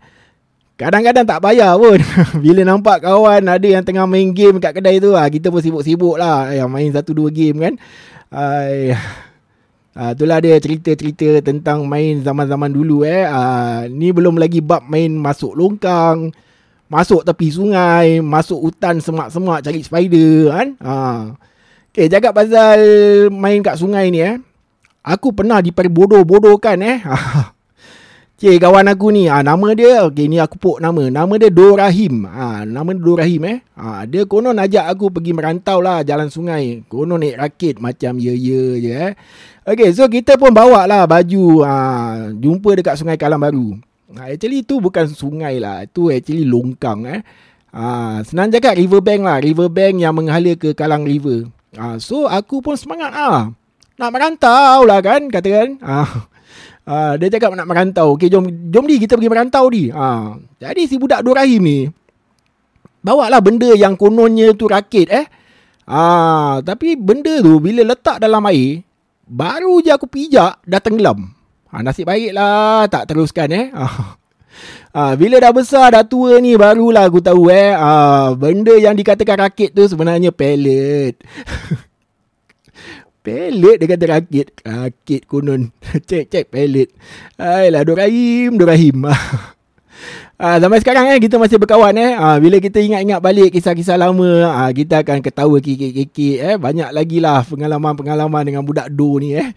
Kadang-kadang 0.75 1.23
tak 1.29 1.39
bayar 1.45 1.77
pun. 1.77 2.01
Bila 2.45 2.67
nampak 2.67 3.05
kawan 3.05 3.47
ada 3.47 3.69
yang 3.69 3.85
tengah 3.85 4.09
main 4.09 4.33
game 4.33 4.59
kat 4.59 4.75
kedai 4.75 4.99
tu, 4.99 5.13
ah, 5.13 5.29
kita 5.29 5.53
pun 5.53 5.61
sibuk-sibuk 5.61 6.17
lah. 6.17 6.51
Yang 6.57 6.71
main 6.73 6.91
satu 6.91 7.13
dua 7.13 7.29
game 7.29 7.61
kan. 7.63 7.75
Ay, 8.33 8.97
ah, 9.95 10.17
itulah 10.17 10.41
dia 10.43 10.57
cerita-cerita 10.59 11.45
tentang 11.45 11.85
main 11.87 12.25
zaman-zaman 12.25 12.73
dulu 12.73 13.05
eh. 13.07 13.23
Ah, 13.29 13.87
ni 13.87 14.11
belum 14.11 14.35
lagi 14.41 14.65
bab 14.65 14.89
main 14.89 15.15
masuk 15.15 15.53
longkang 15.55 16.35
Masuk 16.89 17.25
tepi 17.25 17.49
sungai, 17.49 18.21
masuk 18.21 18.61
hutan 18.71 19.01
semak-semak 19.01 19.65
cari 19.65 19.81
spider 19.81 20.53
kan. 20.53 20.69
Ha. 20.85 20.97
Okay, 21.95 22.11
jaga 22.11 22.35
pasal 22.35 22.79
main 23.31 23.63
kat 23.63 23.79
sungai 23.79 24.11
ni 24.11 24.19
eh. 24.19 24.37
Aku 25.05 25.31
pernah 25.37 25.61
diperbodoh-bodohkan 25.61 26.81
eh. 26.83 26.99
Cik 28.35 28.59
kawan 28.67 28.91
aku 28.91 29.15
ni 29.15 29.31
ha, 29.31 29.47
Nama 29.47 29.69
dia 29.79 30.03
Okay 30.11 30.27
ni 30.27 30.43
aku 30.43 30.59
pok 30.59 30.83
nama 30.83 31.07
Nama 31.07 31.33
dia 31.39 31.55
Dorahim 31.55 32.27
ha, 32.27 32.67
Nama 32.67 32.91
dia 32.91 33.05
Dorahim 33.07 33.43
eh 33.47 33.59
ha, 33.79 34.03
Dia 34.11 34.27
konon 34.27 34.59
ajak 34.59 34.91
aku 34.91 35.15
pergi 35.15 35.31
merantau 35.31 35.79
lah 35.79 36.03
Jalan 36.03 36.35
sungai 36.35 36.83
Konon 36.91 37.23
naik 37.23 37.39
rakit 37.39 37.77
Macam 37.79 38.19
ya-ya 38.19 38.65
je 38.83 38.91
eh 38.91 39.13
Okay 39.63 39.95
so 39.95 40.11
kita 40.11 40.35
pun 40.35 40.51
bawa 40.51 40.83
lah 40.91 41.07
baju 41.07 41.63
ha, 41.63 41.75
Jumpa 42.35 42.75
dekat 42.75 42.99
sungai 42.99 43.15
Kalam 43.15 43.39
Baru 43.39 43.79
ha, 44.13 44.29
Actually 44.29 44.67
tu 44.67 44.83
bukan 44.83 45.09
sungai 45.09 45.57
lah 45.57 45.89
Itu 45.89 46.13
actually 46.13 46.45
longkang 46.45 47.09
eh 47.09 47.21
ha, 47.73 48.21
Senang 48.27 48.53
cakap 48.53 48.77
riverbank 48.77 49.25
lah 49.25 49.39
Riverbank 49.41 49.95
yang 50.03 50.13
menghala 50.13 50.53
ke 50.59 50.77
Kalang 50.77 51.09
River 51.09 51.49
ha, 51.79 51.97
So 51.97 52.29
aku 52.29 52.61
pun 52.61 52.77
semangat 52.77 53.17
lah 53.17 53.55
Nak 53.97 54.11
merantau 54.13 54.85
lah 54.85 55.01
kan 55.01 55.31
Kata 55.33 55.49
kan 55.49 55.69
ha. 55.81 56.29
Ha, 56.85 57.17
dia 57.17 57.33
cakap 57.33 57.57
nak 57.57 57.65
merantau. 57.65 58.13
Okey, 58.13 58.29
jom 58.29 58.45
jom 58.69 58.85
di 58.85 59.01
kita 59.01 59.17
pergi 59.17 59.33
merantau 59.33 59.73
di. 59.73 59.89
Ha, 59.89 60.37
jadi 60.61 60.85
si 60.85 61.01
budak 61.01 61.25
Durahim 61.25 61.65
ni 61.65 61.89
bawa 63.05 63.29
lah 63.29 63.41
benda 63.45 63.73
yang 63.77 63.97
kononnya 63.97 64.57
tu 64.57 64.69
rakit 64.69 65.09
eh. 65.13 65.25
Ha, 65.85 66.61
tapi 66.65 66.97
benda 66.97 67.45
tu 67.45 67.61
bila 67.61 67.85
letak 67.85 68.21
dalam 68.21 68.45
air, 68.49 68.81
baru 69.29 69.85
je 69.85 69.93
aku 69.93 70.09
pijak 70.09 70.61
dah 70.65 70.81
tenggelam. 70.81 71.33
Ha, 71.75 71.83
nasib 71.83 72.07
baiklah 72.07 72.87
tak 72.87 73.11
teruskan 73.11 73.51
eh. 73.51 73.67
Ha. 73.75 73.87
Ha, 74.95 75.19
bila 75.19 75.43
dah 75.43 75.51
besar 75.51 75.91
dah 75.91 76.07
tua 76.07 76.39
ni 76.39 76.55
barulah 76.55 77.11
aku 77.11 77.19
tahu 77.19 77.51
eh 77.51 77.75
ha, 77.75 78.31
benda 78.39 78.79
yang 78.79 78.95
dikatakan 78.95 79.43
rakit 79.43 79.75
tu 79.75 79.83
sebenarnya 79.91 80.31
pellet. 80.31 81.19
Pelet 83.27 83.83
dia 83.83 83.91
kata 83.91 84.05
rakit. 84.07 84.55
Rakit 84.63 85.27
konon. 85.27 85.75
cek 86.09 86.31
cek 86.31 86.47
pelet. 86.47 86.95
Ayolah 87.35 87.83
Dorahim, 87.83 88.55
Dorahim. 88.55 89.11
Ah, 90.35 90.59
sampai 90.61 90.79
sekarang 90.79 91.11
eh 91.11 91.19
kita 91.19 91.43
masih 91.43 91.57
berkawan 91.57 91.95
eh. 91.99 92.15
Ah, 92.15 92.39
bila 92.39 92.63
kita 92.63 92.79
ingat-ingat 92.79 93.19
balik 93.19 93.51
kisah-kisah 93.55 93.99
lama, 93.99 94.47
ah, 94.47 94.71
kita 94.71 95.03
akan 95.03 95.25
ketawa 95.25 95.57
kikik-kikik 95.57 96.39
eh. 96.39 96.55
Banyak 96.55 96.95
lagi 96.95 97.19
lah 97.19 97.43
pengalaman-pengalaman 97.43 98.47
dengan 98.47 98.63
budak 98.63 98.93
do 98.95 99.19
ni 99.19 99.35
eh. 99.35 99.51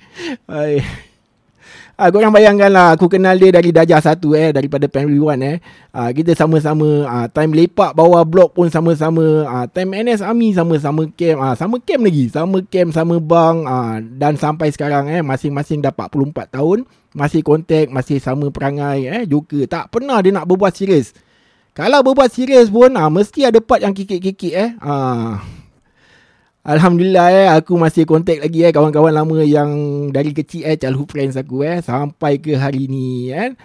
Ah, 1.98 2.14
korang 2.14 2.30
bayangkan 2.30 2.70
lah 2.70 2.94
aku 2.94 3.10
kenal 3.10 3.34
dia 3.42 3.50
dari 3.50 3.74
darjah 3.74 3.98
satu 3.98 4.38
eh 4.38 4.54
daripada 4.54 4.86
primary 4.86 5.18
one 5.18 5.42
eh. 5.42 5.58
Ah, 5.90 6.14
kita 6.14 6.38
sama-sama 6.38 7.10
ah, 7.10 7.26
time 7.26 7.58
lepak 7.58 7.98
bawah 7.98 8.22
blok 8.22 8.54
pun 8.54 8.70
sama-sama. 8.70 9.50
Ah, 9.50 9.66
time 9.66 10.06
NS 10.06 10.22
Army 10.22 10.54
sama-sama 10.54 11.10
camp. 11.18 11.42
Ah, 11.42 11.58
sama 11.58 11.82
camp 11.82 12.06
lagi. 12.06 12.30
Sama 12.30 12.62
camp, 12.70 12.94
sama 12.94 13.18
bang. 13.18 13.66
Ah, 13.66 13.98
dan 13.98 14.38
sampai 14.38 14.70
sekarang 14.70 15.10
eh 15.10 15.26
masing-masing 15.26 15.82
dah 15.82 15.90
44 15.90 16.54
tahun. 16.54 16.86
Masih 17.18 17.42
kontak, 17.42 17.90
masih 17.90 18.22
sama 18.22 18.54
perangai 18.54 19.10
eh. 19.10 19.26
Joker. 19.26 19.66
Tak 19.66 19.90
pernah 19.90 20.22
dia 20.22 20.30
nak 20.30 20.46
berbuat 20.46 20.78
serius. 20.78 21.18
Kalau 21.74 22.06
berbuat 22.06 22.30
serius 22.30 22.70
pun 22.70 22.94
ah, 22.94 23.10
mesti 23.10 23.50
ada 23.50 23.58
part 23.58 23.82
yang 23.82 23.98
kikik-kikik 23.98 24.54
eh. 24.54 24.78
Ah, 24.86 25.42
Alhamdulillah 26.68 27.28
eh 27.32 27.48
aku 27.48 27.80
masih 27.80 28.04
kontak 28.04 28.44
lagi 28.44 28.68
eh 28.68 28.76
kawan-kawan 28.76 29.16
lama 29.16 29.40
yang 29.40 29.72
dari 30.12 30.36
kecil 30.36 30.68
eh 30.68 30.76
childhood 30.76 31.08
friends 31.08 31.40
aku 31.40 31.64
eh 31.64 31.80
sampai 31.80 32.44
ke 32.44 32.60
hari 32.60 32.92
ni. 32.92 33.32
Eh. 33.32 33.56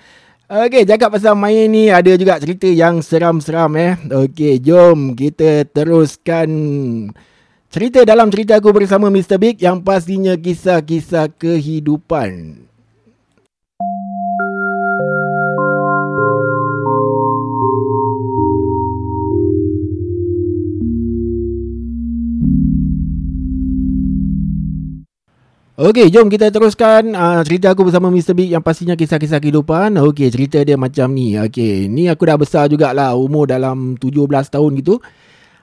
Okey, 0.46 0.86
cakap 0.86 1.10
pasal 1.10 1.34
main 1.34 1.66
ni 1.66 1.90
ada 1.90 2.14
juga 2.14 2.38
cerita 2.38 2.70
yang 2.70 3.02
seram-seram 3.02 3.74
eh. 3.74 3.98
Okey, 4.06 4.62
jom 4.62 5.18
kita 5.18 5.66
teruskan 5.66 6.50
cerita 7.74 8.06
dalam 8.06 8.30
cerita 8.30 8.62
aku 8.62 8.70
bersama 8.70 9.10
Mr 9.10 9.34
Big 9.34 9.58
yang 9.58 9.82
pastinya 9.82 10.38
kisah-kisah 10.38 11.34
kehidupan. 11.34 12.62
Okey, 25.72 26.12
jom 26.12 26.28
kita 26.28 26.52
teruskan 26.52 27.16
uh, 27.16 27.40
cerita 27.48 27.72
aku 27.72 27.88
bersama 27.88 28.12
Mr. 28.12 28.36
Big 28.36 28.52
yang 28.52 28.60
pastinya 28.60 28.92
kisah-kisah 28.92 29.40
kehidupan. 29.40 29.96
Okey, 29.96 30.28
cerita 30.28 30.60
dia 30.60 30.76
macam 30.76 31.08
ni. 31.16 31.40
Okey, 31.40 31.88
ni 31.88 32.12
aku 32.12 32.28
dah 32.28 32.36
besar 32.36 32.68
jugalah, 32.68 33.16
umur 33.16 33.48
dalam 33.48 33.96
17 33.96 34.28
tahun 34.52 34.70
gitu. 34.84 35.00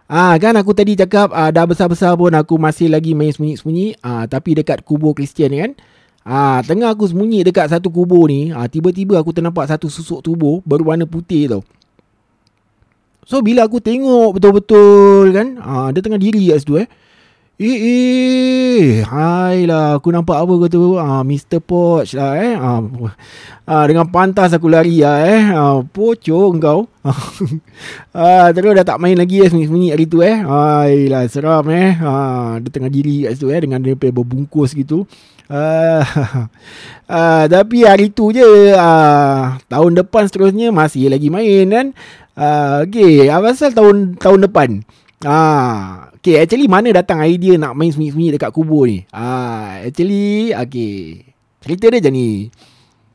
Ah, 0.09 0.33
kan 0.41 0.57
aku 0.57 0.73
tadi 0.73 0.97
cakap 0.97 1.29
uh, 1.29 1.53
dah 1.53 1.61
besar-besar 1.61 2.17
pun 2.17 2.33
aku 2.33 2.57
masih 2.57 2.89
lagi 2.89 3.13
main 3.13 3.29
sembunyi-sembunyi. 3.29 4.01
Ah, 4.01 4.25
tapi 4.25 4.57
dekat 4.57 4.81
kubur 4.81 5.13
Kristian 5.13 5.53
kan. 5.53 5.71
Ah, 6.25 6.65
tengah 6.65 6.89
aku 6.89 7.05
sembunyi 7.05 7.45
dekat 7.45 7.69
satu 7.69 7.93
kubur 7.93 8.33
ni, 8.33 8.49
ah, 8.49 8.65
tiba-tiba 8.65 9.13
aku 9.21 9.29
ternampak 9.29 9.69
satu 9.69 9.93
susuk 9.93 10.25
tubuh 10.25 10.65
berwarna 10.65 11.05
putih 11.05 11.53
tau. 11.53 11.61
So 13.29 13.45
bila 13.45 13.69
aku 13.69 13.77
tengok 13.77 14.41
betul-betul 14.41 15.37
kan, 15.37 15.61
ah, 15.61 15.93
dia 15.93 16.01
tengah 16.01 16.17
diri 16.17 16.49
kat 16.49 16.65
situ 16.65 16.81
eh. 16.81 16.89
Eh, 17.59 17.75
eh, 17.75 19.03
hai 19.03 19.67
lah, 19.67 19.99
aku 19.99 20.15
nampak 20.15 20.47
apa 20.47 20.53
kata 20.63 20.79
ah, 20.95 21.27
Mr. 21.27 21.59
Poch 21.59 22.07
lah 22.15 22.39
eh. 22.39 22.55
Ah, 22.55 22.79
ah, 23.67 23.83
dengan 23.83 24.07
pantas 24.07 24.55
aku 24.55 24.71
lari 24.71 25.03
lah 25.03 25.27
eh. 25.27 25.43
Ah, 25.51 25.83
pocong 25.83 26.55
kau. 26.55 26.87
ah, 28.15 28.47
terus 28.55 28.71
dah 28.79 28.87
tak 28.87 29.03
main 29.03 29.19
lagi 29.19 29.43
eh, 29.43 29.51
sembunyi-sembunyi 29.51 29.91
hari 29.91 30.07
tu 30.07 30.23
eh. 30.23 30.39
Hai 30.39 31.11
lah, 31.11 31.27
seram 31.27 31.67
eh. 31.67 31.99
Ah, 31.99 32.63
dia 32.63 32.71
tengah 32.71 32.87
diri 32.87 33.27
kat 33.27 33.35
situ 33.35 33.51
eh, 33.51 33.59
dengan 33.59 33.83
dia 33.83 33.91
berbungkus 33.99 34.71
gitu. 34.71 35.03
Ah, 35.51 35.99
ah, 37.11 37.43
tapi 37.43 37.83
hari 37.83 38.07
tu 38.07 38.31
je, 38.31 38.71
ah, 38.79 39.59
tahun 39.67 39.99
depan 39.99 40.31
seterusnya 40.31 40.71
masih 40.71 41.11
lagi 41.11 41.27
main 41.27 41.67
kan. 41.67 41.87
Ah, 42.39 42.87
okay, 42.87 43.27
apa 43.27 43.51
pasal 43.51 43.75
tahun 43.75 44.15
tahun 44.15 44.47
depan? 44.47 44.87
Ah, 45.25 46.09
Okay, 46.19 46.35
actually 46.35 46.67
mana 46.67 46.91
datang 46.91 47.23
idea 47.23 47.55
nak 47.55 47.79
main 47.79 47.95
sembunyi-sembunyi 47.95 48.35
dekat 48.35 48.51
kubur 48.51 48.83
ni? 48.91 49.07
Ah, 49.15 49.79
actually, 49.87 50.51
okay. 50.51 51.31
Cerita 51.63 51.87
dia 51.87 52.03
macam 52.03 52.11
ni. 52.11 52.51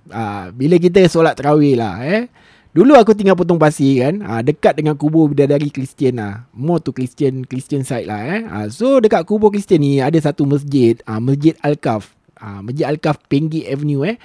Ah, 0.09 0.49
bila 0.57 0.81
kita 0.81 1.05
solat 1.05 1.37
terawih 1.37 1.77
lah, 1.77 2.01
eh. 2.01 2.33
Dulu 2.73 2.97
aku 2.97 3.13
tinggal 3.13 3.37
potong 3.37 3.61
pasir 3.61 4.09
kan. 4.09 4.25
Ah, 4.25 4.41
dekat 4.41 4.81
dengan 4.81 4.97
kubur 4.97 5.29
bidadari 5.29 5.69
Kristian 5.69 6.17
lah. 6.17 6.49
More 6.57 6.81
to 6.81 6.97
Christian, 6.97 7.45
Christian 7.45 7.85
side 7.85 8.09
lah, 8.09 8.21
eh. 8.25 8.41
Ah, 8.49 8.67
so, 8.73 9.05
dekat 9.05 9.29
kubur 9.29 9.53
Kristian 9.53 9.85
ni 9.85 10.01
ada 10.01 10.17
satu 10.17 10.49
masjid. 10.49 10.97
Ah, 11.05 11.21
masjid 11.21 11.53
Al-Kaf. 11.61 12.17
Ah, 12.41 12.65
masjid 12.65 12.89
Al-Kaf 12.89 13.21
Penggi 13.29 13.69
Avenue, 13.69 14.09
eh. 14.09 14.17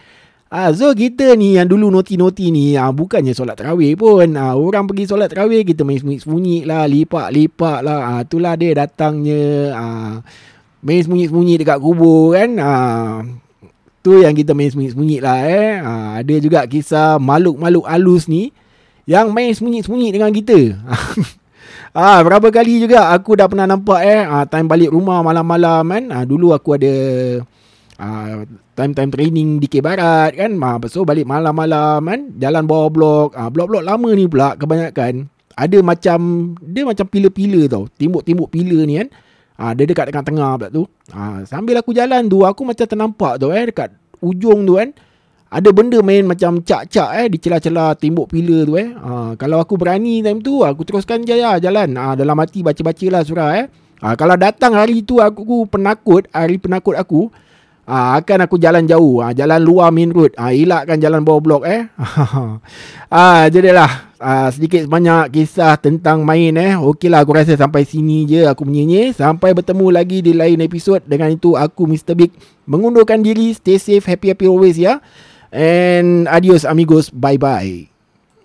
Ah, 0.50 0.74
so 0.74 0.90
kita 0.98 1.38
ni 1.38 1.62
yang 1.62 1.70
dulu 1.70 1.94
noti-noti 1.94 2.50
ni 2.50 2.74
ah, 2.74 2.90
bukannya 2.90 3.38
solat 3.38 3.54
terawih 3.54 3.94
pun. 3.94 4.34
Ah, 4.34 4.58
orang 4.58 4.90
pergi 4.90 5.06
solat 5.06 5.30
terawih 5.30 5.62
kita 5.62 5.86
main 5.86 6.02
sembunyi-sembunyi 6.02 6.66
lah, 6.66 6.90
lipak-lipak 6.90 7.86
lah. 7.86 8.00
Ah, 8.02 8.22
itulah 8.26 8.58
dia 8.58 8.74
datangnya 8.74 9.78
ah, 9.78 10.14
main 10.82 11.06
sembunyi-sembunyi 11.06 11.54
dekat 11.62 11.78
kubur 11.78 12.34
kan. 12.34 12.58
Ah, 12.58 13.22
tu 14.02 14.18
yang 14.26 14.34
kita 14.34 14.58
main 14.58 14.74
sembunyi-sembunyi 14.74 15.18
lah 15.22 15.38
eh. 15.46 15.72
Ah, 15.86 16.10
ada 16.18 16.36
juga 16.42 16.66
kisah 16.66 17.22
makhluk-makhluk 17.22 17.86
halus 17.86 18.26
ni 18.26 18.50
yang 19.06 19.30
main 19.30 19.54
sembunyi-sembunyi 19.54 20.10
dengan 20.10 20.34
kita. 20.34 20.82
ah, 21.94 22.26
berapa 22.26 22.50
kali 22.50 22.82
juga 22.82 23.14
aku 23.14 23.38
dah 23.38 23.46
pernah 23.46 23.70
nampak 23.70 24.02
eh 24.02 24.26
ah, 24.26 24.50
time 24.50 24.66
balik 24.66 24.90
rumah 24.90 25.22
malam-malam 25.22 25.86
kan. 25.86 26.04
Ah, 26.10 26.26
dulu 26.26 26.58
aku 26.58 26.74
ada 26.74 26.94
uh, 28.00 28.48
time-time 28.74 29.12
training 29.12 29.60
di 29.60 29.68
K 29.68 29.84
Barat 29.84 30.34
kan. 30.34 30.56
Uh, 30.56 30.80
so 30.88 31.04
balik 31.04 31.28
malam-malam 31.28 32.00
kan. 32.02 32.22
Jalan 32.40 32.64
bawah 32.66 32.90
blok. 32.90 33.30
Uh, 33.36 33.52
blok-blok 33.52 33.84
lama 33.84 34.10
ni 34.16 34.26
pula 34.26 34.56
kebanyakan. 34.56 35.28
Ada 35.60 35.84
macam, 35.84 36.20
dia 36.64 36.88
macam 36.88 37.06
pilar-pilar 37.06 37.68
tau. 37.68 37.92
Timbuk-timbuk 38.00 38.48
pilar 38.48 38.88
ni 38.88 39.04
kan. 39.04 39.08
Uh, 39.60 39.72
dia 39.76 39.84
dekat 39.84 40.08
tengah-tengah 40.10 40.52
pula 40.56 40.68
tu. 40.72 40.84
Uh, 41.12 41.44
sambil 41.44 41.76
aku 41.84 41.92
jalan 41.92 42.32
tu, 42.32 42.48
aku 42.48 42.64
macam 42.64 42.88
ternampak 42.88 43.44
tu 43.44 43.52
eh. 43.52 43.68
Dekat 43.68 43.92
ujung 44.24 44.64
tu 44.64 44.80
kan. 44.80 44.96
Ada 45.50 45.74
benda 45.74 45.98
main 46.06 46.24
macam 46.24 46.64
cak-cak 46.64 47.10
eh. 47.20 47.28
Di 47.28 47.38
celah-celah 47.44 48.00
timbuk 48.00 48.32
pilar 48.32 48.64
tu 48.64 48.80
eh. 48.80 48.96
Uh, 48.96 49.36
kalau 49.36 49.60
aku 49.60 49.76
berani 49.76 50.24
time 50.24 50.40
tu, 50.40 50.64
aku 50.64 50.88
teruskan 50.88 51.28
jaya 51.28 51.60
jalan. 51.60 51.92
Uh, 51.92 52.16
dalam 52.16 52.40
hati 52.40 52.64
baca-baca 52.64 53.06
lah 53.12 53.22
surah 53.28 53.52
eh. 53.60 53.66
Uh, 54.00 54.16
kalau 54.16 54.40
datang 54.40 54.72
hari 54.80 55.04
tu 55.04 55.20
aku, 55.20 55.44
aku 55.44 55.58
penakut, 55.76 56.24
hari 56.32 56.56
penakut 56.56 56.96
aku, 56.96 57.28
Ha, 57.90 58.22
akan 58.22 58.46
aku 58.46 58.62
jalan 58.62 58.86
jauh. 58.86 59.26
Ha, 59.26 59.34
jalan 59.34 59.58
luar 59.66 59.90
main 59.90 60.14
road. 60.14 60.38
Ha, 60.38 60.54
elakkan 60.54 61.02
jalan 61.02 61.26
bawah 61.26 61.42
blok 61.42 61.64
eh. 61.66 61.90
ha, 63.14 63.50
jadilah. 63.50 64.14
Ha, 64.22 64.54
sedikit 64.54 64.86
sebanyak 64.86 65.34
kisah 65.34 65.74
tentang 65.82 66.22
main 66.22 66.54
eh. 66.54 66.78
Okeylah 66.78 67.26
aku 67.26 67.34
rasa 67.34 67.58
sampai 67.58 67.90
sini 67.90 68.30
je 68.30 68.46
aku 68.46 68.62
menyanyi. 68.62 69.10
Sampai 69.18 69.58
bertemu 69.58 69.90
lagi 69.90 70.22
di 70.22 70.38
lain 70.38 70.62
episod. 70.62 71.02
Dengan 71.02 71.34
itu 71.34 71.58
aku 71.58 71.90
Mr. 71.90 72.14
Big 72.14 72.30
mengundurkan 72.70 73.26
diri. 73.26 73.58
Stay 73.58 73.82
safe. 73.82 74.06
Happy 74.06 74.38
happy 74.38 74.46
always 74.46 74.78
ya. 74.78 75.02
And 75.50 76.30
adios 76.30 76.70
amigos. 76.70 77.10
Bye 77.10 77.42
bye. 77.42 77.89